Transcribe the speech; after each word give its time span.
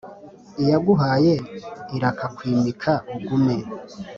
Iyaguhaye 0.61 1.33
irakakwimika 1.95 2.91
ugume. 3.23 3.57